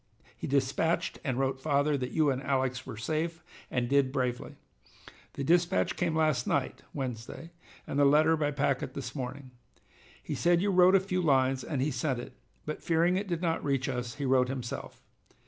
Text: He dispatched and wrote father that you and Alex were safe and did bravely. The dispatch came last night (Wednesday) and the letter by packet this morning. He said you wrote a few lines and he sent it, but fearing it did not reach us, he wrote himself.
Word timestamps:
He 0.35 0.47
dispatched 0.47 1.19
and 1.23 1.37
wrote 1.37 1.59
father 1.59 1.95
that 1.95 2.09
you 2.09 2.31
and 2.31 2.41
Alex 2.41 2.87
were 2.87 2.97
safe 2.97 3.43
and 3.69 3.87
did 3.87 4.11
bravely. 4.11 4.55
The 5.33 5.43
dispatch 5.43 5.95
came 5.95 6.15
last 6.15 6.47
night 6.47 6.81
(Wednesday) 6.91 7.51
and 7.85 7.99
the 7.99 8.05
letter 8.05 8.35
by 8.35 8.49
packet 8.49 8.95
this 8.95 9.13
morning. 9.13 9.51
He 10.23 10.33
said 10.33 10.59
you 10.59 10.71
wrote 10.71 10.95
a 10.95 10.99
few 10.99 11.21
lines 11.21 11.63
and 11.63 11.83
he 11.83 11.91
sent 11.91 12.17
it, 12.17 12.33
but 12.65 12.81
fearing 12.81 13.15
it 13.15 13.27
did 13.27 13.43
not 13.43 13.63
reach 13.63 13.87
us, 13.87 14.15
he 14.15 14.25
wrote 14.25 14.47
himself. 14.49 15.03